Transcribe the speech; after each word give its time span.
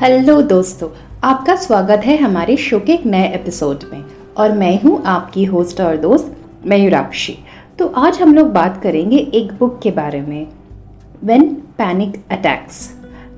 Hello 0.00 0.40
दोस्तों, 0.42 0.88
आपका 1.24 1.54
स्वागत 1.56 2.04
है 2.04 2.16
हमारे 2.16 2.56
शो 2.56 2.78
के 2.80 2.92
एक 2.92 3.04
नए 3.06 3.28
एपिसोड 3.34 3.84
में 3.92 4.02
और 4.36 4.52
मैं 4.52 4.80
हूँ 4.82 5.02
आपकी 5.06 5.44
होस्ट 5.44 5.80
और 5.80 5.96
दोस्त 5.96 6.36
मयूराक्षी। 6.66 7.34
तो 7.78 7.86
आज 7.96 8.20
हम 8.20 8.34
लोग 8.34 8.52
बात 8.52 8.80
करेंगे 8.82 9.16
एक 9.16 9.52
बुक 9.52 9.80
के 9.82 9.90
बारे 9.90 10.20
में 10.20 10.46
व्हेन 11.24 11.48
पैनिक 11.78 12.14
अटैक्स 12.30 12.78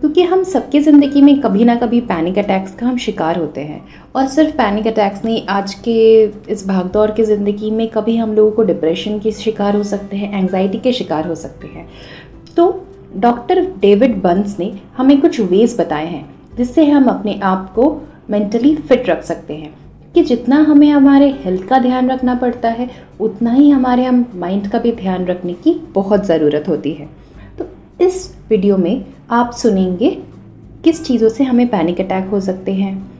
क्योंकि 0.01 0.23
हम 0.23 0.43
सबके 0.45 0.81
ज़िंदगी 0.81 1.23
में 1.23 1.41
कभी 1.41 1.65
ना 1.65 1.75
कभी 1.75 2.01
पैनिक 2.01 2.39
अटैक्स 2.39 2.75
का 2.75 2.87
हम 2.87 2.97
शिकार 2.97 3.39
होते 3.39 3.61
हैं 3.61 3.83
और 4.17 4.27
सिर्फ़ 4.27 4.57
पैनिक 4.57 4.87
अटैक्स 4.87 5.25
नहीं, 5.25 5.47
आज 5.47 5.75
के 5.79 6.25
इस 6.53 6.67
भागदौड़ 6.69 7.11
की 7.11 7.25
ज़िंदगी 7.25 7.71
में 7.71 7.87
कभी 7.89 8.17
हम 8.17 8.35
लोगों 8.35 8.51
को 8.51 8.63
डिप्रेशन 8.63 9.19
के 9.19 9.33
शिकार 9.33 9.77
हो 9.77 9.83
सकते 9.85 10.17
हैं 10.17 10.39
एंग्जाइटी 10.39 10.79
के 10.79 10.93
शिकार 10.93 11.29
हो 11.29 11.35
सकते 11.37 11.69
हैं। 11.69 11.89
तो 12.57 12.69
डॉक्टर 13.17 13.65
डेविड 13.81 14.21
बंस 14.23 14.57
ने 14.59 14.73
हमें 14.97 15.21
कुछ 15.21 15.41
वेज 15.41 15.77
बताए 15.81 16.07
हैं 16.07 16.40
जिससे 16.57 16.87
हम 16.87 17.05
अपने 17.05 17.41
आप 17.43 17.73
को 17.75 18.09
मेंटली 18.31 18.77
फिट 18.77 19.09
रख 19.09 19.23
सकते 19.25 19.55
हैं। 19.55 19.75
कि 20.15 20.23
जितना 20.23 20.57
हमें 20.57 20.91
हमारे 20.91 21.39
हेल्थ 21.45 21.63
का 21.63 21.79
ध्यान 21.79 22.11
रखना 22.11 22.35
पड़ता 22.35 22.69
है, 22.69 22.91
उतना 23.21 23.53
ही 23.53 23.71
हमारे 23.71 24.05
हम 24.05 24.27
माइंड 24.35 24.69
का 24.69 24.79
भी 24.79 24.93
ध्यान 24.93 25.25
रखने 25.25 25.53
की 25.53 25.87
बहुत 25.95 26.27
ज़रूरत 26.27 26.65
होती 26.69 26.93
है। 26.93 27.09
तो 27.59 27.67
इस 28.05 28.37
वीडियो 28.51 28.77
में 28.77 29.05
आप 29.31 29.53
सुनेंगे 29.53 30.19
किस 30.85 31.05
चीज़ों 31.05 31.29
से 31.29 31.45
हमें 31.45 31.69
पैनिक 31.69 32.01
अटैक 32.01 32.27
हो 32.27 32.41
सकते 32.41 32.73
हैं 32.73 33.11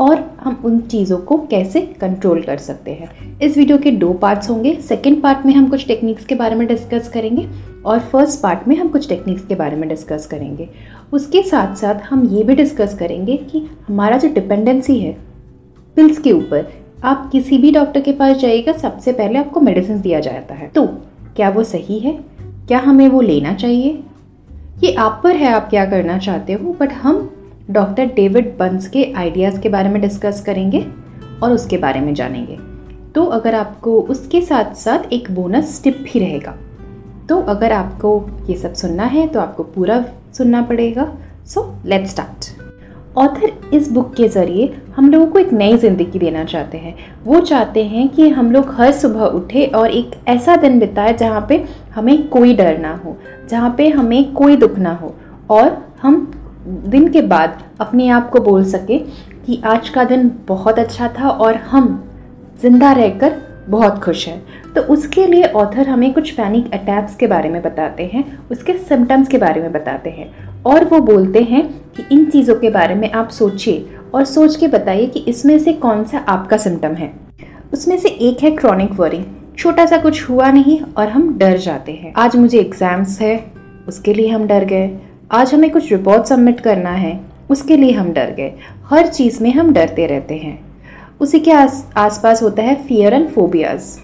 और 0.00 0.36
हम 0.40 0.62
उन 0.64 0.80
चीज़ों 0.80 1.18
को 1.18 1.36
कैसे 1.36 1.80
कंट्रोल 1.80 2.42
कर 2.42 2.56
सकते 2.56 2.90
हैं। 2.90 3.40
इस 3.40 3.58
वीडियो 3.58 3.78
के 3.78 3.90
दो 3.90 4.12
पार्ट्स 4.12 4.50
होंगे। 4.50 4.74
सेकेंड 4.74 5.22
पार्ट 5.22 5.46
में 5.46 5.54
हम 5.54 5.68
कुछ 5.68 5.86
टेक्निक्स 5.86 6.24
के 6.24 6.34
बारे 6.34 6.54
में 6.54 6.68
डिस्कस 6.68 7.08
करेंगे 7.08 7.48
और 7.84 7.98
फ़र्स्ट 7.98 8.40
पार्ट 8.40 8.68
में 8.68 8.76
हम 8.76 8.88
कुछ 8.88 9.08
टेक्निक्स 9.08 9.46
के 9.46 9.54
बारे 9.54 9.76
में 9.76 9.88
डिस्कस 9.88 10.26
करेंगे। 10.26 10.68
उसके 11.12 11.42
साथ 11.42 11.74
साथ 11.74 11.94
हम 11.94 12.24
ये 12.24 12.42
भी 12.44 12.54
डिस्कस 12.54 12.96
करेंगे 12.98 13.36
कि 13.36 13.66
हमारा 13.88 14.16
जो 14.18 14.28
डिपेंडेंसी 14.28 14.98
है 14.98 15.16
पिल्स 15.96 16.18
के 16.18 16.32
ऊपर, 16.32 16.72
आप 17.04 17.28
किसी 17.32 17.58
भी 17.58 17.70
डॉक्टर 17.70 18.00
के 18.00 18.12
पास 18.12 18.36
जाइएगा, 18.36 18.72
सबसे 18.72 19.12
पहले 19.12 19.38
आपको 19.38 19.60
मेडिसिन 19.60 20.00
दिया 20.00 20.20
जाता 20.20 20.54
है। 20.54 20.68
तो 20.68 20.86
क्या 21.36 21.48
वो 21.50 21.64
सही 21.64 21.98
है? 21.98 22.12
क्या 22.40 22.78
हमें 22.78 23.08
वो 23.08 23.20
लेना 23.20 23.54
चाहिए? 23.54 24.02
ये 24.84 24.92
आप 24.94 25.20
पर 25.24 25.36
है, 25.36 25.48
आप 25.48 25.68
क्या 25.70 25.84
करना 25.84 26.18
चाहते 26.18 26.52
हो? 26.52 26.76
बट 26.80 26.92
हम 26.92 27.30
डॉक्टर 27.70 28.06
डेविड 28.06 28.56
बंस 28.58 28.88
के 28.88 29.12
आइडियाज़ 29.16 29.60
के 29.60 29.68
बारे 29.68 29.88
में 29.88 30.00
डिस्कस 30.02 30.42
करेंगे 30.46 30.86
और 31.42 31.52
उसके 31.52 31.78
बारे 31.78 32.00
में 32.00 32.14
जानेंगे। 32.14 32.58
तो 33.14 33.24
अगर 33.24 33.54
आपको 33.54 34.00
उसके 34.00 34.40
साथ 34.40 34.74
साथ 34.74 35.12
एक 35.12 35.30
बोनस 35.30 35.80
टिप 35.84 35.98
भी 35.98 36.18
रहेगा 36.18 36.56
तो 37.28 37.36
अगर 37.38 37.72
आपको 37.72 38.10
ये 38.48 38.56
सब 38.56 38.74
सुनना 38.74 39.04
है 39.04 39.26
तो 39.26 39.40
आपको 39.40 39.62
पूरा 39.62 40.04
सुनना 40.34 40.62
पड़ेगा। 40.62 41.12
सो 41.46 41.72
लेट 41.86 42.06
स्टार्ट 42.06 42.52
ऑथर 43.18 43.74
इस 43.74 43.90
बुक 43.92 44.14
के 44.14 44.28
ज़रिए 44.28 44.72
हम 44.96 45.10
लोगों 45.10 45.26
को 45.26 45.38
एक 45.38 45.52
नई 45.52 45.76
ज़िंदगी 45.78 46.18
देना 46.18 46.44
चाहते 46.44 46.78
हैं। 46.78 46.94
वो 47.24 47.40
चाहते 47.40 47.84
हैं 47.84 48.08
कि 48.08 48.28
हम 48.28 48.50
लोग 48.52 48.70
हर 48.78 48.90
सुबह 48.92 49.24
उठे 49.26 49.66
और 49.66 49.90
एक 49.90 50.14
ऐसा 50.28 50.56
दिन 50.56 50.78
बिताए 50.80 51.12
जहाँ 51.14 51.44
पे 51.48 51.64
हमें 51.94 52.26
कोई 52.28 52.54
डर 52.54 52.78
ना 52.78 52.94
हो, 52.96 53.16
जहाँ 53.50 53.74
पे 53.78 53.88
हमें 53.88 54.32
कोई 54.32 54.56
दुख 54.56 54.78
ना 54.78 54.94
हो 54.94 55.14
और 55.50 55.76
हम 56.02 56.30
दिन 56.66 57.08
के 57.12 57.22
बाद 57.24 57.62
अपने 57.80 58.08
आप 58.08 58.28
को 58.30 58.40
बोल 58.40 58.64
सके 58.64 58.98
कि 59.46 59.60
आज 59.66 59.88
का 59.88 60.04
दिन 60.04 60.30
बहुत 60.48 60.78
अच्छा 60.78 61.08
था 61.18 61.28
और 61.30 61.54
हम 61.70 61.88
ज़िंदा 62.62 62.92
रहकर 62.92 63.40
बहुत 63.68 64.02
खुश 64.04 64.26
हैं। 64.28 64.42
तो 64.74 64.82
उसके 64.82 65.26
लिए 65.26 65.44
ऑथर 65.44 65.88
हमें 65.88 66.12
कुछ 66.14 66.30
पैनिक 66.30 66.72
अटैक्स 66.74 67.14
के 67.16 67.26
बारे 67.26 67.48
में 67.48 67.60
बताते 67.62 68.04
हैं, 68.04 68.24
उसके 68.50 68.72
सिम्टम्स 68.72 69.28
के 69.28 69.38
बारे 69.38 69.60
में 69.60 69.72
बताते 69.72 70.10
हैं। 70.10 70.32
और 70.66 70.84
वो 70.84 71.00
बोलते 71.00 71.40
हैं 71.42 71.62
कि 71.96 72.04
इन 72.12 72.24
चीज़ों 72.30 72.54
के 72.54 72.70
बारे 72.70 72.94
में 72.94 73.10
आप 73.12 73.28
सोचिए 73.28 73.86
और 74.14 74.24
सोच 74.24 74.56
के 74.56 74.68
बताइए 74.68 75.06
कि 75.06 75.20
इसमें 75.20 75.58
से 75.58 75.72
कौन 75.72 76.04
सा 76.04 76.18
आपका 76.18 76.56
सिम्टम 76.56 76.94
है। 76.94 77.12
उसमें 77.72 77.96
से 77.98 78.08
एक 78.08 78.42
है 78.42 78.50
क्रॉनिक 78.50 78.92
वरी 78.92 79.24
छोटा 79.58 79.86
सा 79.86 79.98
कुछ 79.98 80.28
हुआ 80.28 80.50
नहीं 80.50 80.78
और 80.80 81.08
हम 81.08 81.36
डर 81.38 81.56
जाते 81.56 81.92
हैं। 81.92 82.12
आज 82.16 82.36
मुझे 82.36 82.58
एग्ज़ाम्स 82.58 83.20
है, 83.20 83.44
उसके 83.88 84.14
लिए 84.14 84.28
हम 84.28 84.46
डर 84.46 84.64
गए। 84.64 84.90
आज 85.32 85.54
हमें 85.54 85.70
कुछ 85.70 85.90
रिपोर्ट 85.92 86.24
सबमिट 86.24 86.60
करना 86.60 86.90
है, 86.90 87.18
उसके 87.50 87.76
लिए 87.76 87.92
हम 87.92 88.12
डर 88.12 88.30
गए। 88.30 88.52
हर 88.84 89.06
चीज़ 89.06 89.42
में 89.42 89.50
हम 89.52 89.72
डरते 89.72 90.06
रहते 90.06 90.36
हैं। 90.36 90.58
उसी 91.20 91.40
के 91.40 91.52
आस, 91.52 91.86
आसपास 91.96 92.42
होता 92.42 92.62
है 92.62 92.74
फियर 92.88 93.14
एंड 93.14 93.28
फोबियाज़ 93.28 93.96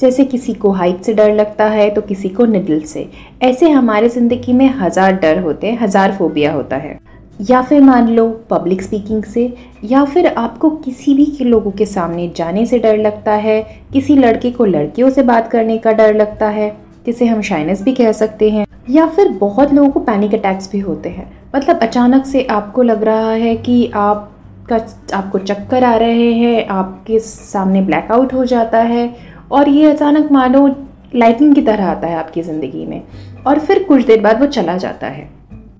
जैसे 0.00 0.24
किसी 0.24 0.52
को 0.54 0.70
हाइट 0.70 1.02
से 1.02 1.12
डर 1.14 1.34
लगता 1.34 1.64
है 1.66 1.88
तो 1.90 2.00
किसी 2.02 2.28
को 2.28 2.44
निडल 2.46 2.80
से। 2.82 3.08
ऐसे 3.42 3.70
हमारे 3.70 4.08
ज़िंदगी 4.08 4.52
में 4.52 4.68
हज़ार 4.70 5.12
डर 5.12 5.38
होते 5.38 5.66
हैं, 5.66 5.78
हज़ार 5.78 6.12
फोबिया 6.12 6.52
होता 6.52 6.76
है। 6.76 6.98
या 7.40 7.62
फिर 7.62 7.80
मान 7.82 8.08
लो 8.08 8.28
पब्लिक 8.50 8.82
स्पीकिंग 8.82 9.24
से, 9.24 9.52
या 9.84 10.04
फिर 10.04 10.26
आपको 10.28 10.70
किसी 10.70 11.14
भी 11.14 11.24
के 11.28 11.44
लोगों 11.44 11.70
के 11.70 11.86
सामने 11.86 12.30
जाने 12.36 12.64
से 12.66 12.78
डर 12.78 12.96
लगता 12.98 13.32
है, 13.34 13.60
किसी 13.92 14.16
लड़के 14.16 14.50
को 14.50 14.64
लड़कियों 14.64 15.10
से 15.10 15.22
बात 15.24 15.50
करने 15.50 15.78
का 15.78 15.92
डर 15.92 16.14
लगता 16.14 16.48
है, 16.48 16.70
जिसे 17.06 17.26
हम 17.26 17.42
शाइनेस 17.42 17.82
भी 17.82 17.92
कह 17.92 18.12
सकते 18.14 18.50
हैं। 18.50 18.66
या 18.90 19.06
फिर 19.06 19.28
बहुत 19.30 19.72
लोगों 19.72 19.90
को 19.90 20.00
पैनिक 20.00 20.34
अटैक्स 20.34 20.70
भी 20.72 20.78
होते 20.78 21.08
हैं। 21.08 21.30
मतलब 21.54 21.78
अचानक 21.78 22.26
से 22.26 22.42
आपको 22.46 22.82
लग 22.82 23.02
रहा 23.02 23.30
है 23.32 23.54
कि 23.56 23.90
आप 23.96 24.30
का 24.70 24.76
आपको 25.14 25.38
चक्कर 25.38 25.84
आ 25.84 25.94
रहे 25.96 26.32
हैं, 26.32 26.66
आपके 26.66 27.18
सामने 27.18 27.80
ब्लैकआउट 27.82 28.32
हो 28.34 28.44
जाता 28.44 28.78
है 28.80 29.08
और 29.50 29.68
ये 29.68 29.90
अचानक 29.90 30.30
मानो 30.32 30.66
लाइटनिंग 31.14 31.54
की 31.54 31.62
तरह 31.62 31.86
आता 31.86 32.06
है 32.06 32.16
आपकी 32.16 32.42
ज़िंदगी 32.42 32.86
में। 32.86 33.02
और 33.46 33.58
फिर 33.58 33.82
कुछ 33.82 34.04
देर 34.06 34.20
बाद 34.20 34.40
वो 34.40 34.46
चला 34.48 34.76
जाता 34.76 35.06
है। 35.06 35.28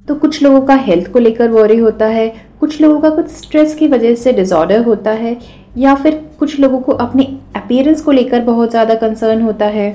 तो 0.08 0.14
कुछ 0.14 0.42
लोगों 0.42 0.60
का 0.60 0.74
हेल्थ 0.76 1.10
को 1.12 1.18
लेकर 1.18 1.50
वॉरी 1.50 1.76
होता 1.78 2.06
है, 2.06 2.28
कुछ 2.60 2.80
लोगों 2.80 3.00
का 3.00 3.10
कुछ 3.10 3.30
स्ट्रेस 3.30 3.74
की 3.74 3.88
वजह 3.88 4.14
से 4.14 4.32
डिसऑर्डर 4.32 4.84
होता 4.84 5.10
है, 5.12 5.36
या 5.78 5.94
फिर 5.94 6.20
कुछ 6.38 6.58
लोगों 6.60 6.80
को 6.80 6.92
अपने 6.94 7.24
अपीयरेंस 7.56 8.02
को 8.02 8.12
लेकर 8.12 8.40
बहुत 8.42 8.70
ज़्यादा 8.70 8.94
कंसर्न 8.96 9.42
होता 9.42 9.66
है, 9.66 9.88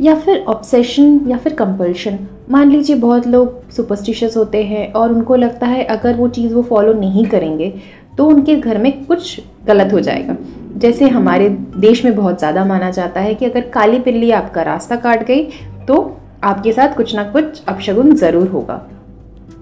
या 0.00 0.14
फिर 0.14 0.44
ऑब्सेशन 0.48 1.20
या 1.28 1.36
फिर 1.36 1.54
कंपल्शन 1.54 2.18
मान 2.50 2.70
लीजिए 2.70 2.96
बहुत 2.96 3.26
लोग 3.26 3.70
सुपरस्टिशियस 3.70 4.36
होते 4.36 4.62
हैं 4.64 4.92
और 4.92 5.12
उनको 5.12 5.36
लगता 5.36 5.66
है 5.66 5.84
अगर 5.86 6.14
वो 6.16 6.28
चीज़ 6.28 6.54
वो 6.54 6.62
फॉलो 6.62 6.92
नहीं 6.92 7.24
करेंगे 7.26 7.72
तो 8.18 8.26
उनके 8.26 8.56
घर 8.56 8.78
में 8.78 9.04
कुछ 9.04 9.40
गलत 9.66 9.92
हो 9.92 10.00
जाएगा। 10.00 10.36
जैसे 10.76 11.08
हमारे 11.08 11.48
देश 11.78 12.04
में 12.04 12.14
बहुत 12.16 12.38
ज़्यादा 12.38 12.64
माना 12.64 12.90
जाता 12.90 13.20
है 13.20 13.34
कि 13.34 13.44
अगर 13.44 13.68
काली 13.70 13.98
पिल्ली 14.00 14.30
आपका 14.32 14.62
रास्ता 14.64 14.96
काट 14.98 15.26
गई 15.26 15.42
तो 15.86 15.96
आपके 16.44 16.72
साथ 16.72 16.96
कुछ 16.96 17.14
ना 17.14 17.22
कुछ 17.30 17.62
अपशगुन 17.64 18.14
ज़रूर 18.16 18.48
होगा। 18.48 18.80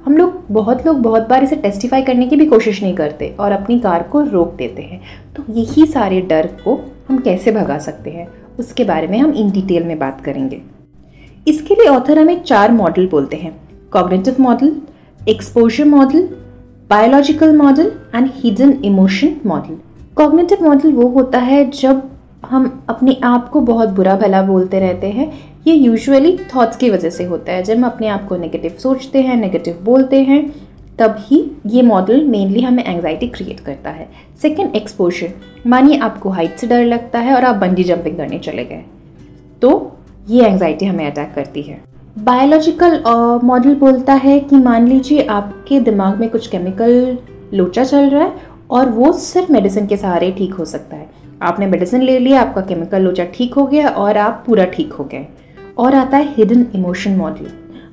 हम 0.04 0.16
लोग 0.16 0.42
बहुत 0.50 0.86
लोग 0.86 1.00
बहुत 1.02 1.28
बार 1.28 1.44
इसे 1.44 1.56
टेस्टिफाई 1.58 2.02
करने 2.02 2.26
की 2.26 2.36
भी 2.36 2.46
कोशिश 2.46 2.82
नहीं 2.82 2.94
करते 2.94 3.34
और 3.40 3.52
अपनी 3.52 3.78
कार 3.80 4.02
को 4.02 4.20
रोक 4.22 4.54
देते 4.54 4.82
हैं। 4.82 5.00
तो 5.36 5.44
यही 5.50 5.86
सारे 5.86 6.20
डर 6.22 6.46
को 6.64 6.74
हम 7.08 7.18
कैसे 7.18 7.52
भगा 7.52 7.78
सकते 7.80 8.10
हैं, 8.10 8.28
उसके 8.58 8.84
बारे 8.84 9.06
में 9.06 9.18
हम 9.18 9.32
इन 9.32 9.50
डिटेल 9.50 9.84
में 9.84 9.98
बात 9.98 10.20
करेंगे। 10.20 10.60
इसके 11.46 11.74
लिए 11.74 11.88
ऑथर 11.88 12.18
हमें 12.18 12.42
चार 12.42 12.72
मॉडल 12.72 13.08
बोलते 13.08 13.36
हैं। 13.36 13.56
Cognitive 13.92 14.36
model 14.40 14.74
exposure 15.28 15.84
model 15.86 16.28
biological 16.90 17.56
model 17.56 17.90
and 18.14 18.28
hidden 18.34 18.72
emotion 18.84 19.34
model 19.46 19.76
cognitive 20.16 20.62
model 20.62 20.92
वो 20.92 21.06
होता 21.08 21.38
है 21.38 21.64
जब 21.70 22.02
हम 22.44 22.84
अपने 22.88 23.16
आप 23.24 23.48
को 23.48 23.60
बहुत 23.60 23.88
बुरा 23.88 24.14
भला 24.16 24.42
बोलते 24.42 24.80
रहते 24.80 25.10
हैं। 25.10 25.26
ये 25.66 25.74
यूजुअली 25.74 26.36
थॉट्स 26.54 26.76
की 26.76 26.90
वजह 26.90 27.10
से 27.10 27.24
होता 27.24 27.52
है। 27.52 27.62
जब 27.62 27.76
हम 27.76 27.84
अपने 27.84 28.08
आप 28.08 28.28
को 28.28 28.36
नेगेटिव 28.36 28.76
सोचते 28.78 29.22
हैं 29.22 29.36
नेगेटिव 29.36 29.80
बोलते 29.84 30.22
हैं 30.22 30.40
तब 30.98 31.16
ही 31.20 31.42
ये 31.66 31.82
मॉडल 31.82 32.24
मेनली 32.24 32.60
हमें 32.60 32.84
एंग्जाइटी 32.84 33.28
क्रिएट 33.28 33.60
करता 33.60 33.90
है। 33.90 34.08
सेकेंड 34.42 34.76
एक्सपोजर 34.76 35.32
मानिए 35.66 35.98
आपको 35.98 36.30
हाइट 36.30 36.56
से 36.56 36.66
डर 36.66 36.84
लगता 36.84 37.18
है 37.18 37.34
और 37.34 37.44
आप 37.44 37.56
बंजी 37.56 37.84
जंपिंग 37.84 38.16
करने 38.16 38.38
चले 38.38 38.64
गए। 38.64 38.84
तो 39.62 39.92
ये 40.28 40.46
एंग्जाइटी 40.46 40.86
हमें 40.86 41.06
अटैक 41.06 41.32
करती 41.34 41.62
है। 41.62 41.80
बायोलॉजिकल 42.16 43.02
मॉडल 43.44 43.74
बोलता 43.74 44.12
है 44.14 44.38
कि 44.40 44.56
मान 44.56 44.86
लीजिए 44.88 45.22
आपके 45.22 45.80
दिमाग 45.80 46.20
में 46.20 46.28
कुछ 46.30 46.46
केमिकल 46.48 47.18
लोचा 47.54 47.82
चल 47.84 48.08
रहा 48.10 48.22
है 48.22 48.32
और 48.70 48.88
वो 48.90 49.10
सिर्फ़ 49.12 49.50
मेडिसिन 49.52 49.86
के 49.86 49.96
सहारे 49.96 50.30
ठीक 50.38 50.54
हो 50.54 50.64
सकता 50.64 50.96
है। 50.96 51.08
आपने 51.42 51.66
मेडिसिन 51.66 52.02
ले 52.02 52.18
लिया 52.18 52.40
आपका 52.40 52.60
केमिकल 52.60 53.02
लोचा 53.02 53.24
ठीक 53.34 53.54
हो 53.54 53.64
गया 53.66 53.88
और 53.88 54.16
आप 54.16 54.42
पूरा 54.46 54.64
ठीक 54.66 54.92
हो 54.92 55.04
गए। 55.04 55.26
और 55.78 55.94
आता 55.94 56.16
है 56.16 56.32
हिडन 56.36 56.64
इमोशन 56.74 57.16
मॉडल 57.16 57.50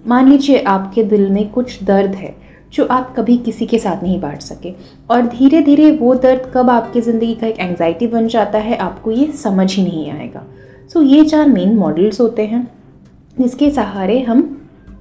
मान 0.08 0.30
लीजिए 0.30 0.62
आपके 0.68 1.04
दिल 1.04 1.30
में 1.30 1.50
कुछ 1.52 1.84
दर्द 1.84 2.16
है 2.16 2.34
जो 2.74 2.86
आप 2.86 3.14
कभी 3.18 3.38
किसी 3.40 3.66
के 3.66 3.80
साथ 3.80 4.04
नहीं 4.04 4.20
बांट 4.22 4.42
सके 4.42 4.74
और 5.10 5.26
धीरे 5.28 5.62
धीरे 5.62 5.90
वो 5.98 6.14
दर्द 6.18 6.52
कब 6.54 6.70
आपकी 6.70 7.02
ज़िंदगी 7.02 7.34
का 7.34 7.48
एक 7.48 7.60
एंग्जाइटी 7.60 8.08
बन 8.08 8.28
जाता 8.28 8.60
है 8.60 8.78
आपको 8.78 9.12
ये 9.12 9.28
समझ 9.34 9.74
ही 9.74 9.84
नहीं 9.84 10.10
आएगा। 10.12 10.44
सो 10.94 11.00
so, 11.00 11.06
ये 11.08 11.24
चार 11.26 11.50
मेन 11.50 11.76
मॉडल्स 11.76 12.22
होते 12.22 12.46
हैं। 12.46 12.68
जिसके 13.40 13.70
सहारे 13.72 14.20
हम 14.20 14.42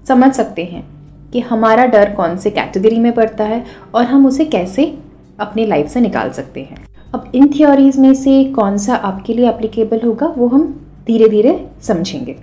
समझ 0.08 0.32
सकते 0.32 0.64
हैं 0.64 0.84
कि 1.32 1.40
हमारा 1.40 1.86
डर 1.86 2.12
कौन 2.14 2.36
से 2.36 2.50
कैटेगरी 2.50 2.98
में 2.98 3.12
पड़ता 3.12 3.44
है 3.44 3.64
और 3.94 4.04
हम 4.04 4.26
उसे 4.26 4.44
कैसे 4.44 4.94
अपनी 5.40 5.66
लाइफ 5.66 5.88
से 5.88 6.00
निकाल 6.00 6.30
सकते 6.30 6.60
हैं। 6.60 6.86
अब 7.14 7.30
इन 7.34 7.48
थियोरीज 7.48 7.98
में 7.98 8.12
से 8.14 8.44
कौन 8.44 8.76
सा 8.76 8.94
आपके 8.94 9.34
लिए 9.34 9.48
एप्लीकेबल 9.48 10.00
होगा, 10.04 10.26
वो 10.28 10.48
हम 10.48 10.64
धीरे 11.06 11.28
धीरे 11.28 11.66
समझेंगे। 11.82 12.36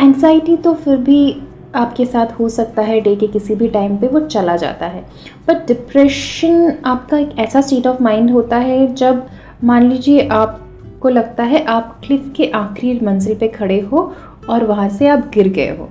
एंग्जाइटी 0.00 0.56
तो 0.56 0.74
फिर 0.74 0.96
भी 0.96 1.42
आपके 1.74 2.04
साथ 2.06 2.32
हो 2.32 2.48
सकता 2.48 2.82
है 2.82 3.00
डे 3.00 3.14
के 3.16 3.26
किसी 3.26 3.54
भी 3.54 3.68
टाइम 3.68 3.96
पे, 3.96 4.06
वो 4.06 4.20
चला 4.20 4.56
जाता 4.56 4.86
है। 4.86 5.02
बट 5.48 5.66
डिप्रेशन 5.66 6.72
आपका 6.84 7.18
एक 7.18 7.38
ऐसा 7.38 7.60
स्टेट 7.60 7.86
ऑफ़ 7.86 8.02
माइंड 8.02 8.30
होता 8.30 8.56
है, 8.56 8.94
जब 8.94 9.26
मान 9.64 9.90
लीजिए 9.90 10.28
आपको 10.28 11.08
लगता 11.08 11.42
है 11.42 11.64
आप 11.64 12.00
क्लिफ 12.06 12.32
के 12.36 12.46
आखिरी 12.46 13.06
मंजिल 13.06 13.36
पे 13.36 13.48
खड़े 13.48 13.80
हो 13.80 14.12
और 14.48 14.64
वहाँ 14.64 14.88
से 14.88 15.08
आप 15.08 15.30
गिर 15.34 15.48
गए 15.48 15.68
हो। 15.70 15.88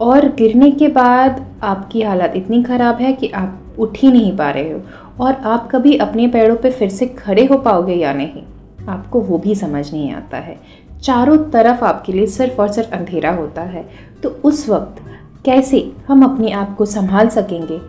और 0.00 0.28
गिरने 0.28 0.70
के 0.70 0.88
बाद 0.90 1.44
आपकी 1.62 2.02
हालत 2.02 2.32
इतनी 2.36 2.62
ख़राब 2.62 2.96
है 2.96 3.12
कि 3.12 3.28
आप 3.30 3.76
उठ 3.78 3.98
ही 3.98 4.10
नहीं 4.12 4.36
पा 4.36 4.50
रहे 4.50 4.72
हो। 4.72 4.80
और 5.20 5.34
आप 5.34 5.68
कभी 5.72 5.96
अपने 5.98 6.26
पैरों 6.28 6.56
पे 6.56 6.70
फिर 6.70 6.88
से 6.90 7.06
खड़े 7.08 7.44
हो 7.44 7.58
पाओगे 7.58 7.94
या 7.94 8.12
नहीं, 8.12 8.42
आपको 8.88 9.20
वो 9.20 9.38
भी 9.38 9.54
समझ 9.54 9.92
नहीं 9.92 10.12
आता 10.12 10.36
है। 10.38 10.56
चारों 11.02 11.36
तरफ़ 11.50 11.84
आपके 11.84 12.12
लिए 12.12 12.26
सिर्फ़ 12.28 12.60
और 12.62 12.68
सिर्फ़ 12.68 12.90
अंधेरा 12.90 13.32
होता 13.32 13.62
है। 13.62 13.84
तो 14.22 14.28
उस 14.44 14.68
वक्त 14.68 15.02
कैसे 15.44 15.90
हम 16.08 16.22
अपने 16.24 16.50
आप 16.52 16.74
को 16.76 16.84
संभाल 16.86 17.28
सकेंगे, 17.28 17.80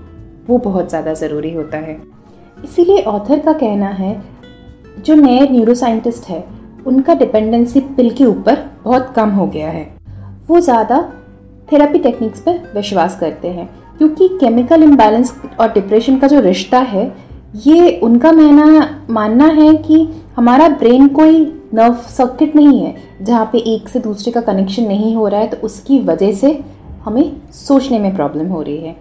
वो 0.47 0.57
बहुत 0.57 0.89
ज़्यादा 0.89 1.13
ज़रूरी 1.13 1.53
होता 1.53 1.77
है। 1.77 2.00
इसीलिए 2.57 3.01
ऑथर 3.03 3.39
का 3.39 3.53
कहना 3.53 3.89
है, 3.89 4.21
जो 5.00 5.15
नए 5.15 5.47
न्यूरोसाइंटिस्ट 5.50 6.29
है, 6.29 6.44
उनका 6.88 7.13
डिपेंडेंसी 7.13 7.79
पिल 7.79 8.09
के 8.09 8.25
ऊपर 8.25 8.65
बहुत 8.83 9.13
कम 9.15 9.29
हो 9.29 9.47
गया 9.47 9.69
है। 9.69 9.94
वो 10.47 10.59
ज़्यादा 10.59 11.01
थेरेपी 11.71 12.00
टेक्निक्स 12.00 12.39
पर 12.39 12.59
विश्वास 12.75 13.18
करते 13.19 13.47
हैं। 13.47 13.69
क्योंकि 13.97 14.27
केमिकल 14.39 14.83
इम्बैलेंस 14.83 15.33
और 15.59 15.71
डिप्रेशन 15.74 16.18
का 16.19 16.27
जो 16.27 16.39
रिश्ता 16.39 16.80
है, 16.80 17.06
ये 17.57 18.00
उनका 18.03 18.31
मानना 18.31 19.06
मानना 19.09 19.45
है 19.53 19.74
कि 19.77 20.07
हमारा 20.36 20.68
ब्रेन 20.69 21.07
कोई 21.09 21.39
नर्व 21.74 21.94
सर्किट 22.09 22.56
नहीं 22.56 22.80
है, 22.80 22.95
जहाँ 23.21 23.50
पे 23.53 23.57
एक 23.74 23.89
से 23.89 24.00
दूसरे 24.00 24.31
का 24.31 24.42
कनेक्शन 24.44 24.83
नहीं 24.83 25.15
हो 25.15 25.27
रहा 25.27 25.39
है 25.39 25.47
तो 25.47 25.57
उसकी 25.57 26.00
वजह 26.01 26.31
से 26.33 26.59
हमें 27.03 27.31
सोचने 27.53 28.00
में 28.00 28.15
प्रॉब्लम 28.15 28.47
हो 28.47 28.62
रही 28.62 28.77
है। 28.77 28.95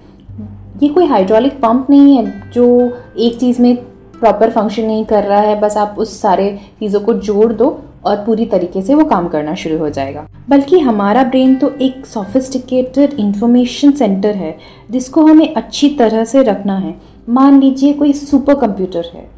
ये 0.83 0.89
कोई 0.89 1.07
हाइड्रोलिक 1.07 1.61
पंप 1.61 1.91
नहीं 1.91 2.17
है, 2.17 2.51
जो 2.51 2.93
एक 3.19 3.39
चीज़ 3.41 3.61
में 3.63 3.77
प्रॉपर 4.15 4.51
फ़ंक्शन 4.51 4.85
नहीं 4.85 5.05
कर 5.05 5.25
रहा 5.25 5.41
है, 5.41 5.61
बस 5.61 5.77
आप 5.77 5.97
उस 5.99 6.21
सारे 6.21 6.51
चीज़ों 6.81 7.01
को 7.01 7.15
जोड़ 7.15 7.53
दो 7.53 7.69
और 8.07 8.17
पूरी 8.17 8.47
तरीके 8.47 8.83
से 8.83 8.95
वो 8.95 9.05
काम 9.05 9.29
करना 9.29 9.55
शुरू 9.55 9.79
हो 9.79 9.89
जाएगा। 9.91 10.27
बल्कि 10.49 10.79
हमारा 10.79 11.23
ब्रेन 11.25 11.55
तो 11.55 11.71
एक 11.81 12.07
सोफिस्टिकेटेड 12.07 13.13
इंफॉर्मेशन 13.13 13.93
सेंटर 13.93 14.35
है, 14.35 14.57
जिसको 14.91 15.25
हमें 15.27 15.55
अच्छी 15.55 15.89
तरह 15.89 16.25
से 16.25 16.43
रखना 16.43 16.79
है। 16.79 16.95
मान 17.29 17.61
लीजिए 17.61 17.93
कोई 17.93 18.13
सुपर 18.13 18.55
कंप्यूटर 18.55 19.11
है, 19.15 19.29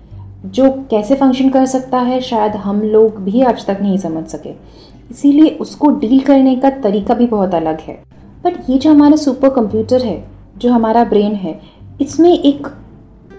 जो 0.47 0.71
कैसे 0.91 1.15
फ़ंक्शन 1.15 1.49
कर 1.49 1.67
सकता 1.67 1.99
है, 1.99 2.21
शायद 2.21 2.53
हम 2.53 2.83
लोग 2.83 3.21
भी 3.21 3.43
आज 3.43 3.67
तक 3.67 3.79
नहीं 3.83 3.99
समझ 3.99 4.27
सके। 4.27 4.51
इसीलिए 5.11 5.51
उसको 5.51 5.91
डील 5.91 6.21
करने 6.21 6.57
का 6.57 6.71
तरीका 6.71 7.15
भी 7.15 7.27
बहुत 7.27 7.55
अलग 7.55 7.81
है। 7.81 8.03
बट 8.45 8.71
ये 8.71 8.79
जो 8.79 8.91
हमारा 8.91 9.17
सुपर 9.17 9.51
कंप्यूटर 9.51 10.03
है, 10.03 10.25
जो 10.59 10.71
हमारा 10.71 11.05
ब्रेन 11.05 11.35
है, 11.35 11.61
इसमें 12.01 12.31
एक 12.31 12.67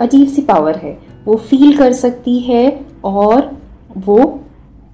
अजीब 0.01 0.27
सी 0.27 0.41
पावर 0.41 0.75
है। 0.75 0.97
वो 1.25 1.35
फील 1.35 1.77
कर 1.77 1.93
सकती 1.93 2.39
है 2.39 2.79
और 3.03 3.51
वो 3.97 4.39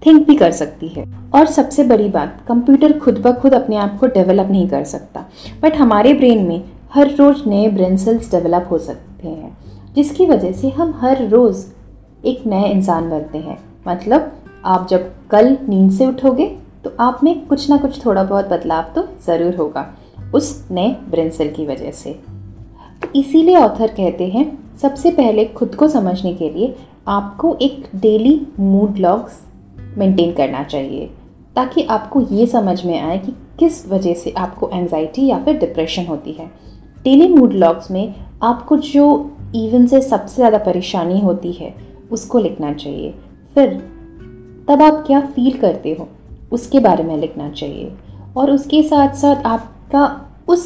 थिंक 0.05 0.25
भी 0.27 0.35
कर 0.35 0.51
सकती 0.51 0.87
है। 0.87 1.05
और 1.35 1.45
सबसे 1.47 1.83
बड़ी 1.83 2.07
बात 2.09 2.43
कंप्यूटर 2.47 2.97
खुद 2.99 3.17
ब 3.17 3.33
खुद 3.33 3.53
अपने 3.53 3.75
आप 3.75 3.97
को 3.99 4.07
डेवलप 4.07 4.47
नहीं 4.49 4.67
कर 4.69 4.83
सकता। 4.85 5.25
बट 5.61 5.75
हमारे 5.75 6.13
ब्रेन 6.13 6.45
में 6.45 6.63
हर 6.93 7.11
रोज़ 7.11 7.47
नए 7.49 7.67
ब्रेन 7.69 7.97
सेल्स 7.97 8.31
डेवलप 8.31 8.67
हो 8.71 8.77
सकते 8.79 9.27
हैं, 9.27 9.57
जिसकी 9.95 10.25
वजह 10.25 10.51
से 10.51 10.69
हम 10.71 10.93
हर 11.01 11.27
रोज़ 11.29 11.65
एक 12.23 12.45
नए 12.47 12.69
इंसान 12.71 13.09
बनते 13.09 13.37
हैं। 13.37 13.57
मतलब 13.87 14.31
आप 14.65 14.87
जब 14.89 15.11
कल 15.31 15.57
नींद 15.69 15.91
से 15.91 16.05
उठोगे 16.05 16.45
तो 16.83 16.91
आप 16.99 17.19
में 17.23 17.45
कुछ 17.47 17.69
ना 17.69 17.77
कुछ 17.77 18.05
थोड़ा 18.05 18.23
बहुत 18.23 18.47
बदलाव 18.47 18.85
तो 18.95 19.07
ज़रूर 19.25 19.55
होगा, 19.55 19.85
उस 20.35 20.67
नए 20.71 20.95
ब्रेन 21.09 21.29
सेल 21.29 21.51
की 21.51 21.65
वजह 21.65 21.91
से। 21.93 22.11
तो 23.01 23.07
इसीलिए 23.15 23.55
ऑथर 23.55 23.87
कहते 23.89 24.27
हैं, 24.27 24.45
सबसे 24.77 25.11
पहले 25.11 25.45
खुद 25.47 25.75
को 25.75 25.87
समझने 25.87 26.33
के 26.33 26.49
लिए 26.49 26.75
आपको 27.07 27.55
एक 27.61 27.87
डेली 27.95 28.35
मूड 28.59 28.97
लॉग्स 28.97 29.41
मेंटेन 29.97 30.31
करना 30.33 30.63
चाहिए, 30.63 31.05
ताकि 31.55 31.83
आपको 31.85 32.21
ये 32.31 32.45
समझ 32.47 32.83
में 32.85 32.99
आए 32.99 33.17
कि 33.17 33.31
किस 33.59 33.87
वजह 33.87 34.13
से 34.13 34.31
आपको 34.37 34.69
एंजाइटी 34.69 35.25
या 35.25 35.37
फिर 35.39 35.57
डिप्रेशन 35.59 36.05
होती 36.05 36.31
है। 36.31 36.45
डेली 37.05 37.27
मूड 37.27 37.53
लॉग्स 37.53 37.91
में 37.91 38.13
आपको 38.43 38.77
जो 38.77 39.05
इवन 39.55 39.85
से 39.87 40.01
सबसे 40.01 40.35
ज़्यादा 40.35 40.57
परेशानी 40.57 41.19
होती 41.19 41.51
है, 41.51 41.73
उसको 42.11 42.39
लिखना 42.39 42.73
चाहिए। 42.73 43.13
फिर 43.55 43.69
तब 44.67 44.81
आप 44.81 45.03
क्या 45.07 45.19
फील 45.27 45.57
करते 45.59 45.95
हो, 45.99 46.07
उसके 46.51 46.79
बारे 46.79 47.03
में 47.03 47.17
लिखना 47.17 47.49
चाहिए। 47.51 47.91
और 48.37 48.51
उसके 48.51 48.81
साथ 48.83 49.13
साथ 49.15 49.45
आपका 49.45 50.05
उस 50.47 50.65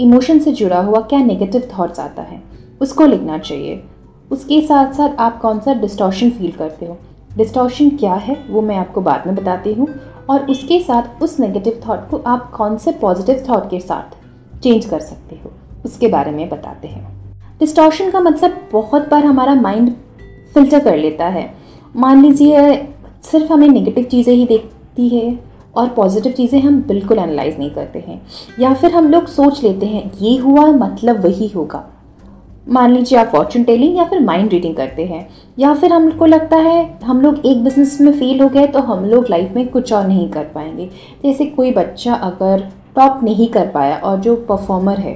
इमोशन 0.00 0.38
से 0.38 0.52
जुड़ा 0.52 0.80
हुआ 0.80 1.00
क्या 1.02 1.18
नेगेटिव 1.20 1.68
थॉट्स 1.72 2.00
आता 2.00 2.22
है, 2.22 2.42
उसको 2.80 3.06
लिखना 3.06 3.38
चाहिए। 3.38 3.82
उसके 4.30 4.60
साथ 4.60 4.92
साथ 4.92 5.16
आप 5.18 5.40
कौन 5.40 5.60
सा 5.60 5.74
डिस्टॉर्शन 5.74 6.30
फील 6.30 6.50
करते 6.52 6.86
हो 6.86 6.98
डिस्टॉर्शन 7.38 7.90
क्या 7.90 8.14
है, 8.14 8.36
वो 8.50 8.60
मैं 8.62 8.76
आपको 8.76 9.00
बाद 9.00 9.26
में 9.26 9.34
बताती 9.34 9.72
हूँ 9.72 9.88
और 10.30 10.46
उसके 10.50 10.78
साथ 10.80 11.22
उस 11.22 11.38
नेगेटिव 11.40 11.80
थॉट 11.86 12.08
को 12.10 12.18
आप 12.26 12.50
कौन 12.50 12.76
से 12.78 12.92
पॉजिटिव 12.92 13.44
थॉट 13.48 13.68
के 13.70 13.80
साथ 13.80 14.16
चेंज 14.62 14.84
कर 14.84 15.00
सकते 15.00 15.36
हो, 15.36 15.50
उसके 15.84 16.08
बारे 16.08 16.30
में 16.30 16.48
बताते 16.48 16.88
हैं। 16.88 17.06
डिस्टॉर्शन 17.60 18.10
का 18.10 18.20
मतलब 18.20 18.60
बहुत 18.72 19.08
बार 19.10 19.24
हमारा 19.24 19.54
माइंड 19.54 19.90
फ़िल्टर 20.54 20.84
कर 20.84 20.96
लेता 20.96 21.26
है। 21.26 21.52
मान 21.94 22.22
लीजिए, 22.22 22.74
सिर्फ़ 23.22 23.52
हमें 23.52 23.68
नेगेटिव 23.68 24.04
चीज़ें 24.04 24.34
ही 24.34 24.46
देखती 24.46 25.08
है 25.08 25.38
और 25.76 25.88
पॉजिटिव 25.88 26.32
चीज़ें 26.32 26.60
हम 26.60 26.80
बिल्कुल 26.82 27.18
एनालाइज 27.18 27.58
नहीं 27.58 27.70
करते 27.70 27.98
हैं। 27.98 28.20
या 28.60 28.72
फिर 28.74 28.92
हम 28.92 29.10
लोग 29.10 29.26
सोच 29.28 29.62
लेते 29.62 29.86
हैं, 29.86 30.10
ये 30.20 30.36
हुआ 30.38 30.66
मतलब 30.66 31.24
वही 31.24 31.48
होगा। 31.48 31.84
मान 32.68 32.92
लीजिए 32.92 33.18
आप 33.18 33.26
फॉर्चून 33.26 33.62
टेलिंग 33.64 33.96
या 33.96 34.04
फिर 34.04 34.20
माइंड 34.20 34.50
रीडिंग 34.50 34.74
करते 34.76 35.04
हैं, 35.04 35.28
या 35.58 35.72
फिर 35.74 35.92
हमको 35.92 36.26
लगता 36.26 36.56
है 36.56 36.98
हम 37.04 37.20
लोग 37.20 37.46
एक 37.46 37.62
बिज़नेस 37.64 38.00
में 38.00 38.12
फेल 38.12 38.40
हो 38.40 38.48
गए 38.48 38.66
तो 38.66 38.80
हम 38.80 39.04
लोग 39.04 39.30
लाइफ 39.30 39.52
में 39.56 39.68
कुछ 39.68 39.92
और 39.92 40.06
नहीं 40.06 40.28
कर 40.30 40.44
पाएँगे। 40.54 40.88
जैसे 41.22 41.46
कोई 41.46 41.72
बच्चा 41.72 42.14
अगर 42.14 42.68
टॉप 42.96 43.20
नहीं 43.24 43.48
कर 43.48 43.66
पाया 43.68 43.96
और 43.96 44.20
जो 44.20 44.36
परफॉर्मर 44.48 44.98
है, 44.98 45.14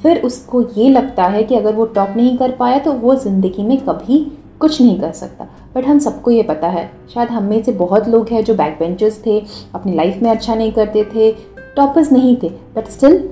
फिर 0.00 0.20
उसको 0.20 0.62
ये 0.76 0.88
लगता 0.90 1.24
है 1.24 1.42
कि 1.42 1.54
अगर 1.54 1.74
वो 1.74 1.86
टॉप 1.86 2.14
नहीं 2.16 2.36
कर 2.38 2.50
पाया 2.50 2.78
तो 2.78 2.92
वो 2.94 3.14
ज़िंदगी 3.16 3.62
में 3.62 3.76
कभी 3.78 4.18
कुछ 4.60 4.80
नहीं 4.80 4.98
कर 5.00 5.12
सकता। 5.12 5.48
बट 5.74 5.86
हम 5.86 5.98
सबको 5.98 6.30
ये 6.30 6.42
पता 6.42 6.68
है, 6.68 6.90
शायद 7.14 7.28
हम 7.28 7.44
में 7.44 7.62
से 7.62 7.72
बहुत 7.74 8.08
लोग 8.08 8.28
हैं 8.28 8.44
जो 8.44 8.54
बैक 8.54 8.76
बेंचर्स 8.78 9.20
थे, 9.26 9.38
अपनी 9.74 9.94
लाइफ 9.94 10.22
में 10.22 10.30
अच्छा 10.30 10.54
नहीं 10.54 10.72
करते 10.72 11.04
थे 11.14 11.32
टॉपर्स 11.76 12.12
नहीं 12.12 12.36
थे 12.42 12.48
बट 12.76 12.88
स्टिल 12.88 13.28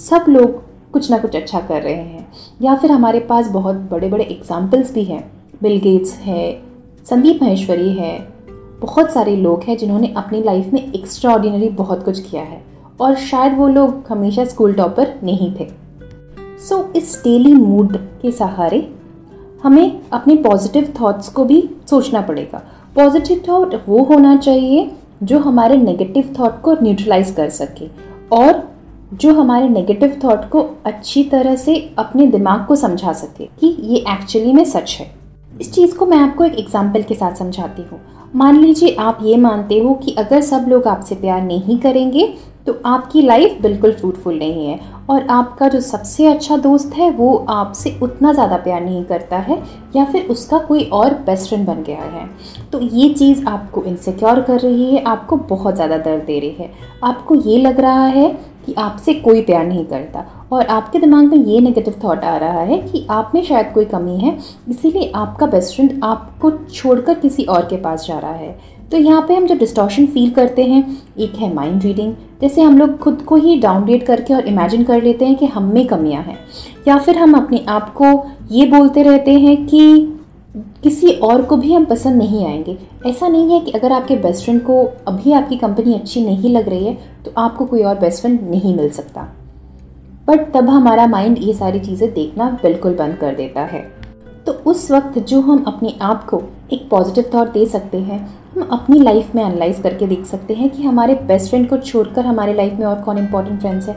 सब 0.00 0.24
लोग 0.28 0.62
कुछ 0.92 1.10
ना 1.10 1.18
कुछ 1.18 1.36
अच्छा 1.36 1.60
कर 1.60 1.82
रहे 1.82 1.94
हैं। 1.94 2.32
या 2.62 2.74
फिर 2.74 2.92
हमारे 2.92 3.20
पास 3.20 3.48
बहुत 3.48 3.74
बड़े 3.74 4.08
बड़े 4.08 4.24
एग्जाम्पल्स 4.24 4.94
भी 4.94 5.04
हैं। 5.04 5.32
बिल 5.62 5.78
गेट्स 5.78 6.14
है 6.14 6.62
संदीप 7.10 7.38
महेश्वरी 7.42 7.92
है 7.92 8.28
बहुत 8.80 9.10
सारे 9.10 9.36
लोग 9.36 9.62
हैं 9.62 9.76
जिन्होंने 9.76 10.14
अपनी 10.16 10.42
लाइफ 10.42 10.72
में 10.72 10.92
एक्स्ट्राऑर्डिनरी 10.92 11.68
बहुत 11.68 12.04
कुछ 12.04 12.30
किया 12.30 12.42
है। 12.42 12.64
और 13.00 13.14
शायद 13.14 13.56
वो 13.56 13.68
लोग 13.68 14.04
हमेशा 14.08 14.44
स्कूल 14.44 14.72
टॉपर 14.72 15.14
नहीं 15.22 15.54
थे। 15.54 15.68
सो 16.68 16.76
so, 16.76 16.96
इस 16.96 17.20
डेली 17.24 17.52
मूड 17.52 17.96
के 17.96 18.30
सहारे 18.30 18.92
हमें 19.62 20.00
अपने 20.12 20.36
पॉजिटिव 20.36 20.94
थॉट्स 21.00 21.28
को 21.28 21.44
भी 21.44 21.70
सोचना 21.90 22.20
पड़ेगा। 22.20 22.62
पॉजिटिव 22.94 23.42
थॉट 23.48 23.74
वो 23.88 24.02
होना 24.02 24.36
चाहिए 24.36 24.92
जो 25.22 25.38
हमारे 25.38 25.76
नेगेटिव 25.76 26.34
थॉट 26.40 26.60
को 26.60 26.72
न्यूट्रलाइज 26.72 27.30
कर 27.30 27.48
सके। 27.48 27.88
और 28.32 28.75
जो 29.14 29.32
हमारे 29.34 29.68
नेगेटिव 29.68 30.18
थॉट 30.24 30.48
को 30.50 30.60
अच्छी 30.86 31.22
तरह 31.24 31.54
से 31.56 31.74
अपने 31.98 32.26
दिमाग 32.26 32.64
को 32.66 32.76
समझा 32.76 33.12
सके 33.12 33.44
कि 33.60 33.66
ये 33.82 33.98
एक्चुअली 34.12 34.52
में 34.52 34.64
सच 34.64 34.96
है। 35.00 35.10
इस 35.60 35.72
चीज़ 35.72 35.94
को 35.96 36.06
मैं 36.06 36.18
आपको 36.18 36.44
एक 36.44 36.58
एग्ज़ाम्पल 36.58 37.02
के 37.02 37.14
साथ 37.14 37.34
समझाती 37.34 37.82
हूँ। 37.82 38.00
मान 38.34 38.56
लीजिए 38.56 38.94
आप 38.94 39.18
ये 39.22 39.36
मानते 39.36 39.78
हो 39.78 39.94
कि 39.94 40.14
अगर 40.18 40.40
सब 40.40 40.64
लोग 40.68 40.86
आपसे 40.86 41.14
प्यार 41.14 41.42
नहीं 41.42 41.78
करेंगे 41.78 42.26
तो 42.66 42.80
आपकी 42.86 43.22
लाइफ 43.22 43.58
बिल्कुल 43.62 43.92
फ्रूटफुल 43.92 44.38
नहीं 44.38 44.66
है। 44.66 44.78
और 45.10 45.26
आपका 45.30 45.68
जो 45.68 45.80
सबसे 45.80 46.26
अच्छा 46.26 46.56
दोस्त 46.56 46.94
है, 46.94 47.10
वो 47.10 47.34
आपसे 47.48 47.98
उतना 48.02 48.32
ज़्यादा 48.32 48.56
प्यार 48.56 48.80
नहीं 48.80 49.04
करता 49.04 49.36
है 49.38 49.62
या 49.96 50.04
फिर 50.04 50.26
उसका 50.30 50.58
कोई 50.60 50.84
और 50.84 51.14
बेस्ट 51.26 51.48
फ्रेंड 51.48 51.66
बन 51.66 51.82
गया 51.82 52.02
है। 52.02 52.28
तो 52.72 52.80
ये 52.80 53.08
चीज़ 53.10 53.44
आपको 53.46 53.82
इनसिक्योर 53.84 54.40
कर 54.40 54.60
रही 54.60 54.94
है, 54.94 55.02
आपको 55.04 55.36
बहुत 55.36 55.74
ज़्यादा 55.74 55.98
दर्द 55.98 56.22
दे 56.22 56.38
रही 56.40 56.54
है। 56.54 56.72
आपको 57.04 57.34
ये 57.34 57.58
लग 57.58 57.80
रहा 57.80 58.06
है 58.06 58.28
कि 58.66 58.74
आपसे 58.74 59.14
कोई 59.14 59.42
प्यार 59.42 59.66
नहीं 59.66 59.84
करता। 59.86 60.24
और 60.52 60.66
आपके 60.66 60.98
दिमाग 60.98 61.24
में 61.24 61.38
ये 61.38 61.60
नेगेटिव 61.60 61.94
थॉट 62.04 62.24
आ 62.24 62.36
रहा 62.36 62.60
है 62.60 62.78
कि 62.82 63.06
आप 63.10 63.32
में 63.34 63.42
शायद 63.44 63.72
कोई 63.74 63.84
कमी 63.84 64.18
है, 64.18 64.38
इसीलिए 64.70 65.10
आपका 65.14 65.46
बेस्ट 65.46 65.76
फ्रेंड 65.76 66.00
आपको 66.04 66.50
छोड़कर 66.50 67.18
किसी 67.18 67.44
और 67.44 67.66
के 67.66 67.76
पास 67.76 68.06
जा 68.06 68.18
रहा 68.18 68.32
है। 68.32 68.75
तो 68.90 68.96
यहाँ 68.96 69.24
पे 69.28 69.34
हम 69.34 69.46
जो 69.46 69.54
डिस्टॉर्शन 69.54 70.06
फील 70.06 70.30
करते 70.30 70.64
हैं, 70.64 70.96
एक 71.18 71.34
है 71.34 71.52
माइंड 71.54 71.82
रीडिंग 71.82 72.14
जैसे 72.40 72.62
हम 72.62 72.78
लोग 72.78 72.98
खुद 72.98 73.22
को 73.22 73.36
ही 73.36 73.58
डाउनग्रेड 73.60 74.04
करके 74.06 74.34
और 74.34 74.46
इमेजिन 74.48 74.84
कर 74.84 75.02
लेते 75.02 75.24
हैं 75.24 75.36
कि 75.36 75.46
हम 75.46 75.72
में 75.74 75.86
कमियाँ 75.86 76.22
हैं। 76.22 76.38
या 76.88 76.98
फिर 76.98 77.18
हम 77.18 77.34
अपने 77.34 77.64
आप 77.68 77.92
को 77.94 78.12
ये 78.50 78.66
बोलते 78.66 79.02
रहते 79.02 79.38
हैं 79.38 79.56
कि 79.66 80.12
किसी 80.82 81.10
और 81.10 81.42
को 81.42 81.56
भी 81.56 81.72
हम 81.72 81.84
पसंद 81.84 82.16
नहीं 82.16 82.46
आएँगे। 82.46 82.76
ऐसा 83.06 83.28
नहीं 83.28 83.52
है 83.52 83.60
कि 83.60 83.70
अगर 83.70 83.92
आपके 83.92 84.16
बेस्ट 84.16 84.44
फ्रेंड 84.44 84.62
को 84.62 84.82
अभी 85.08 85.32
आपकी 85.32 85.56
कंपनी 85.56 85.94
अच्छी 85.94 86.24
नहीं 86.24 86.50
लग 86.50 86.68
रही 86.68 86.84
है 86.84 86.94
तो 87.24 87.32
आपको 87.38 87.64
कोई 87.64 87.82
और 87.82 87.98
बेस्ट 87.98 88.20
फ्रेंड 88.20 88.40
नहीं 88.50 88.74
मिल 88.76 88.90
सकता। 88.90 89.28
बट 90.28 90.52
तब 90.54 90.70
हमारा 90.70 91.06
माइंड 91.06 91.38
ये 91.38 91.52
सारी 91.54 91.80
चीज़ें 91.80 92.12
देखना 92.14 92.48
बिल्कुल 92.62 92.94
बंद 92.94 93.16
कर 93.16 93.34
देता 93.34 93.64
है। 93.64 93.80
तो 94.46 94.52
उस 94.66 94.90
वक्त 94.90 95.18
जो 95.18 95.40
हम 95.40 95.64
अपने 95.66 95.94
आप 96.02 96.24
को 96.24 96.42
एक 96.72 96.88
पॉजिटिव 96.90 97.30
थॉट 97.34 97.52
दे 97.52 97.66
सकते 97.66 97.98
हैं 97.98 98.26
हम 98.56 98.68
अपनी 98.72 98.98
लाइफ 98.98 99.34
में 99.34 99.42
एनालाइज 99.42 99.80
करके 99.80 100.06
देख 100.06 100.24
सकते 100.26 100.54
हैं 100.54 100.68
कि 100.70 100.82
हमारे 100.82 101.14
बेस्ट 101.22 101.48
फ्रेंड 101.50 101.68
को 101.68 101.76
छोड़कर 101.78 102.26
हमारे 102.26 102.52
लाइफ 102.54 102.78
में 102.78 102.84
और 102.86 103.00
कौन 103.02 103.18
इंपॉर्टेंट 103.18 103.60
फ्रेंड्स 103.60 103.88
है, 103.88 103.96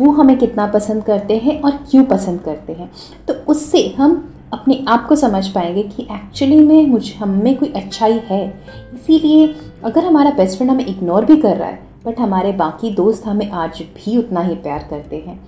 वो 0.00 0.10
हमें 0.12 0.36
कितना 0.38 0.66
पसंद 0.66 1.04
करते 1.04 1.36
हैं 1.36 1.60
और 1.60 1.76
क्यों 1.90 2.04
पसंद 2.04 2.40
करते 2.40 2.72
हैं। 2.72 2.90
तो 3.28 3.34
उससे 3.48 3.86
हम 3.98 4.16
अपने 4.52 4.84
आप 4.88 5.06
को 5.08 5.16
समझ 5.16 5.46
पाएँगे 5.48 5.82
कि 5.84 6.02
एक्चुअली 6.02 6.58
में 6.58 6.86
मुझ, 6.86 7.14
हम 7.14 7.40
में 7.44 7.56
कोई 7.58 7.72
अच्छाई 7.72 8.20
है। 8.24 8.46
इसीलिए 8.94 9.54
अगर 9.84 10.04
हमारा 10.04 10.30
बेस्ट 10.30 10.56
फ्रेंड 10.56 10.70
हमें 10.70 10.86
इग्नोर 10.86 11.24
भी 11.24 11.36
कर 11.36 11.56
रहा 11.56 11.68
है 11.68 11.78
बट 12.06 12.20
हमारे 12.20 12.52
बाकी 12.54 12.90
दोस्त 12.94 13.26
हमें 13.26 13.50
आज 13.50 13.82
भी 13.96 14.16
उतना 14.18 14.40
ही 14.40 14.54
प्यार 14.56 14.86
करते 14.90 15.24
हैं 15.26 15.40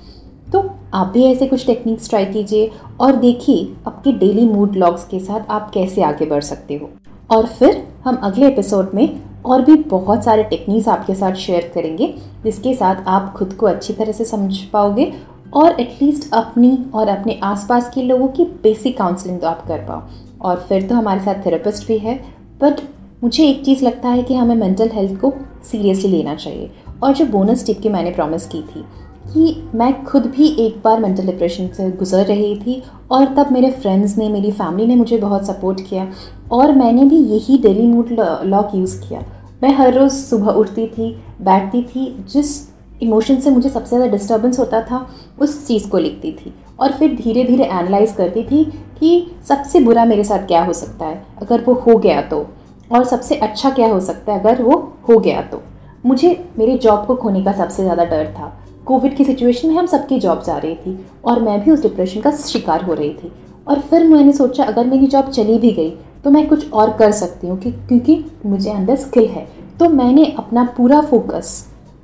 तो 0.53 0.69
आप 0.95 1.07
भी 1.07 1.25
ऐसे 1.25 1.47
कुछ 1.47 1.67
टेक्निक्स 1.67 2.09
ट्राई 2.09 2.25
कीजिए 2.25 2.71
और 3.01 3.17
देखिए 3.17 3.73
आपके 3.87 4.13
डेली 4.15 4.47
मूड 4.47 4.77
लॉग्स 4.77 5.07
के 5.09 5.21
साथ 5.21 5.51
आप 5.51 5.71
कैसे 5.75 6.03
आगे 6.03 6.27
बढ़ 6.27 6.43
सकते 6.43 6.75
हो। 6.75 6.91
और 7.33 7.47
फिर 7.49 7.83
हम 8.05 8.17
अगले 8.17 8.47
एपिसोड 8.47 8.91
में 8.95 9.21
और 9.45 9.63
भी 9.63 9.75
बहुत 9.75 10.25
सारे 10.25 10.43
टेक्निक्स 10.45 10.89
आपके 10.89 11.15
साथ 11.15 11.35
शेयर 11.35 11.71
करेंगे, 11.75 12.07
जिसके 12.45 12.75
साथ 12.75 13.05
आप 13.09 13.33
खुद 13.33 13.53
को 13.53 13.67
अच्छी 13.67 13.93
तरह 13.93 14.13
से 14.13 14.25
समझ 14.25 14.59
पाओगे 14.73 15.13
और 15.55 15.81
एटलीस्ट 15.81 16.29
अपनी 16.35 16.77
और 16.95 17.09
अपने 17.09 17.39
आसपास 17.43 17.91
के 17.95 18.03
लोगों 18.03 18.29
की 18.29 18.45
बेसिक 18.63 18.97
काउंसलिंग 18.99 19.41
तो 19.41 19.47
आप 19.47 19.67
कर 19.69 19.79
पाओ। 19.79 20.03
और 20.41 20.61
फिर 20.69 20.87
तो 20.89 20.95
हमारे 20.95 21.21
साथ 21.21 21.45
थेरेपिस्ट 21.47 21.87
भी 21.89 21.99
है 21.99 22.15
बट 22.61 22.81
मुझे 23.25 23.47
एक 23.47 23.65
चीज़ 23.65 23.85
लगता 23.85 24.09
है 24.09 24.23
कि 24.23 24.35
हमें 24.35 24.55
मेंटल 24.55 24.91
हेल्थ 24.93 25.21
को 25.21 25.33
सीरियसली 25.71 26.09
लेना 26.09 26.35
चाहिए। 26.35 26.71
और 27.03 27.15
जो 27.15 27.27
बोनस 27.27 27.67
टिप 27.67 27.81
की 27.81 27.89
मैंने 27.89 28.11
प्रॉमिस 28.11 28.47
की 28.47 28.63
थी 28.63 28.85
कि 29.25 29.63
मैं 29.75 29.93
खुद 30.05 30.27
भी 30.27 30.47
एक 30.59 30.81
बार 30.85 31.01
मेंटल 31.01 31.27
डिप्रेशन 31.27 31.69
से 31.69 31.91
गुजर 31.93 32.25
रही 32.27 32.55
थी 32.57 32.83
और 33.11 33.35
तब 33.35 33.53
मेरे 33.53 33.71
फ्रेंड्स 33.73 34.17
ने, 34.19 34.29
मेरी 34.29 34.51
फैमिली 34.53 34.87
ने 34.87 34.97
मुझे 34.97 35.19
बहुत 35.19 35.47
सपोर्ट 35.47 35.81
किया 35.81 36.07
और 36.53 36.73
मैंने 36.75 37.05
भी 37.05 37.17
यही 37.17 37.59
डेली 37.59 37.87
मूड 37.87 38.11
लॉक 38.45 38.75
यूज़ 38.75 39.01
किया। 39.01 39.25
मैं 39.63 39.75
हर 39.75 39.95
रोज़ 39.95 40.13
सुबह 40.15 40.53
उठती 40.53 40.87
थी, 40.89 41.11
बैठती 41.41 41.83
थी, 41.85 42.25
जिस 42.31 42.61
इमोशन 43.03 43.41
से 43.41 43.51
मुझे 43.51 43.69
सबसे 43.69 43.89
ज़्यादा 43.89 44.11
डिस्टर्बेंस 44.13 44.59
होता 44.59 44.81
था, 44.83 45.07
उस 45.39 45.67
चीज़ 45.67 45.89
को 45.89 45.99
लिखती 45.99 46.33
थी 46.33 46.55
और 46.81 46.93
फिर 46.93 47.15
धीरे 47.17 47.45
धीरे 47.45 47.65
एनालाइज 47.65 48.13
करती 48.13 48.43
थी 48.45 48.65
कि 48.99 49.27
सबसे 49.49 49.81
बुरा 49.81 50.05
मेरे 50.05 50.25
साथ 50.25 50.47
क्या 50.47 50.65
हो 50.65 50.73
सकता 50.73 51.07
है। 51.07 51.23
अगर 51.43 51.65
वो 51.65 51.75
हो 51.77 51.97
गया 51.99 52.21
तो 52.23 52.47
और 52.91 53.05
सबसे 53.05 53.37
अच्छा 53.37 53.71
क्या 53.71 53.89
हो 53.89 54.01
सकता 54.01 54.33
है 54.33 54.41
अगर 54.41 54.63
वो 54.63 54.77
हो 55.09 55.19
गया 55.19 55.43
तो। 55.43 55.63
मुझे 56.07 56.29
मेरे 56.59 56.77
जॉब 56.79 57.05
को 57.07 57.15
खोने 57.15 57.43
का 57.45 57.53
सबसे 57.55 57.83
ज़्यादा 57.83 58.05
डर 58.05 58.27
था। 58.39 58.53
कोविड 58.87 59.17
की 59.17 59.25
सिचुएशन 59.25 59.69
में 59.69 59.77
हम 59.77 59.87
सबकी 59.87 60.19
जॉब 60.21 60.43
जा 60.43 60.57
रही 60.57 60.75
थी 60.77 60.99
और 61.25 61.41
मैं 61.43 61.61
भी 61.65 61.71
उस 61.71 61.83
डिप्रेशन 61.83 62.21
का 62.21 62.31
शिकार 62.33 62.85
हो 62.85 62.95
रही 62.95 63.13
थी। 63.13 63.33
और 63.69 63.81
फिर 63.81 64.05
मैंने 64.05 64.33
सोचा, 64.33 64.65
अगर 64.65 64.87
मेरी 64.87 65.07
जॉब 65.07 65.29
चली 65.29 65.59
भी 65.59 65.71
गई 65.73 65.91
तो 66.25 66.31
मैं 66.31 66.47
कुछ 66.49 66.73
और 66.73 66.91
कर 66.99 67.13
सकती 67.13 67.47
हूँ 67.47 67.59
क्योंकि 67.61 68.25
मुझे 68.47 68.71
अंदर 68.71 68.97
स्किल 68.97 69.27
है। 69.27 69.47
तो 69.79 69.89
मैंने 69.91 70.25
अपना 70.39 70.65
पूरा 70.77 71.01
फोकस 71.03 71.55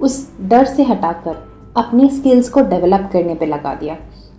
उस 0.01 0.27
डर 0.43 0.65
से 0.67 0.83
हटाकर 0.83 1.37
अपनी 1.77 2.09
स्किल्स 2.11 2.49
को 2.49 2.61
डेवलप 2.63 3.09
करने 3.13 3.35
पे 3.35 3.47
लगा 3.47 3.75
दिया। 3.75 3.97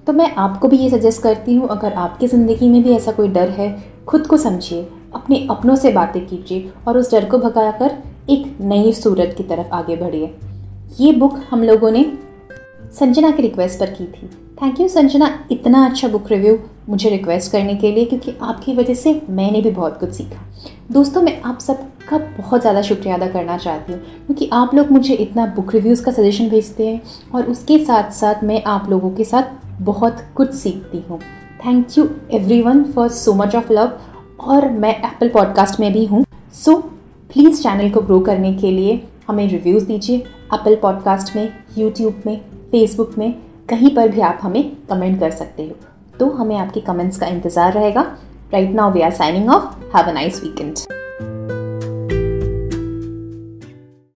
तो 0.08 0.13
मैं 0.13 0.31
आपको 0.36 0.67
भी 0.67 0.77
ये 0.77 0.89
सजेस्ट 0.89 1.22
करती 1.24 1.55
हूँ, 1.55 1.67
अगर 1.67 1.93
आपकी 1.93 2.27
ज़िंदगी 2.27 2.69
में 2.69 2.81
भी 2.84 2.91
ऐसा 2.91 3.12
कोई 3.12 3.27
डर 3.29 3.50
है, 3.50 3.75
खुद 4.08 4.27
को 4.27 4.38
समझिए, 4.38 4.88
अपने 5.15 5.46
अपनों 5.51 5.75
से 5.75 5.91
बातें 5.91 6.25
कीजिए 6.27 6.72
और 6.88 6.98
उस 6.98 7.12
डर 7.12 7.25
को 7.25 7.38
भगाकर 7.39 7.98
एक 8.29 8.58
नई 8.62 8.91
सूरत 8.93 9.34
की 9.38 9.43
तरफ़ 9.46 9.74
आगे 9.74 9.96
बढ़िए। 9.96 10.34
ये 11.00 11.12
बुक 11.12 11.39
हम 11.51 11.63
लोगों 11.63 11.91
ने 11.91 12.03
संजना 12.93 13.29
की 13.31 13.41
रिक्वेस्ट 13.41 13.79
पर 13.79 13.89
की 13.89 14.05
थी। 14.05 14.27
Thank 14.62 14.79
you 14.79 14.88
Sanjana. 14.88 15.27
इतना 15.51 15.86
अच्छा 15.86 16.08
बुक 16.08 16.29
रिव्यू 16.31 16.58
मुझे 16.89 17.10
रिक्वेस्ट 17.10 17.51
करने 17.51 17.75
के 17.75 17.91
लिए 17.91 18.05
क्योंकि 18.05 18.34
आपकी 18.41 18.74
वजह 18.75 18.93
से 18.93 19.22
मैंने 19.29 19.62
भी 19.62 19.72
बहुत 19.72 20.00
कुछ 20.00 20.12
सीखा। 20.12 20.46
दोस्तों, 20.91 21.22
मैं 21.22 21.41
आप 21.41 21.60
सबका 21.60 22.17
बहुत 22.17 22.62
ज़्यादा 22.62 22.81
शुक्रिया 22.81 23.15
अदा 23.15 23.27
करना 23.27 23.58
चाहती 23.58 23.93
हूँ 23.93 24.01
क्योंकि 24.25 24.50
आप 24.53 24.74
लोग 24.75 24.91
मुझे 24.91 25.13
इतना 25.15 25.46
बुक 25.55 25.74
रिव्यूज़ 25.74 26.03
का 26.05 26.12
सजेशन 26.12 26.50
भेजते 26.50 26.88
हैं 26.88 27.01
और 27.36 27.50
उसके 27.51 27.77
साथ 27.86 28.12
साथ 28.12 28.43
मैं 28.43 28.62
आप 28.65 28.89
लोगों 28.89 29.12
के 29.12 29.24
साथ 29.24 29.81
बहुत 29.81 30.25
कुछ 30.36 30.53
सीखती 30.53 31.03
हूँ। 31.10 31.19
Thank 31.65 31.98
you 31.98 32.10
everyone 32.62 32.84
for 32.91 33.10
so 33.13 33.34
much 33.34 33.55
of 33.55 33.74
love 33.74 33.98
और 34.41 34.69
मैं 34.72 34.96
एप्पल 34.98 35.29
पॉडकास्ट 35.29 35.79
में 35.79 35.91
भी 35.93 36.05
हूँ। 36.05 36.25
सो 36.55 36.77
प्लीज़ 37.34 37.62
चैनल 37.63 37.89
को 37.89 38.01
ग्रो 38.01 38.19
करने 38.19 38.53
के 38.53 38.72
लिए 38.72 39.01
हमें 39.27 39.48
रिव्यूज़ 39.48 39.86
दीजिए। 39.86 40.17
एप्पल 40.17 40.75
पॉडकास्ट 40.75 41.36
में 41.36 41.51
यूट्यूब 41.77 42.22
में 42.25 42.59
फेसबुक 42.71 43.17
में, 43.17 43.33
कहीं 43.69 43.95
पर 43.95 44.09
भी 44.09 44.21
आप 44.21 44.39
हमें 44.41 44.63
कमेंट 44.89 45.19
कर 45.19 45.31
सकते 45.31 45.63
हो। 45.63 45.75
तो 46.19 46.29
हमें 46.29 46.55
आपके 46.57 46.79
कमेंट्स 46.81 47.19
का 47.19 47.27
इंतज़ार 47.27 47.73
रहेगा। 47.73 48.01
Right 48.53 48.71
now 48.71 48.91
we 48.91 49.01
are 49.01 49.11
signing 49.11 49.49
off 49.49 49.95
have 49.95 50.09
a 50.09 50.13
nice 50.13 50.43
weekend 50.43 50.77